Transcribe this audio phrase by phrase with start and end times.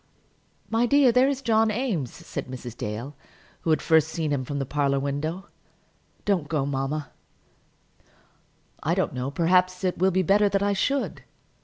[0.71, 2.75] "My dear, there is John Eames," said Mrs.
[2.75, 3.15] Dale,
[3.59, 5.47] who had first seen him from the parlour window.
[6.25, 7.11] "Don't go, mamma."
[8.81, 11.21] "I don't know; perhaps it will be better that I should."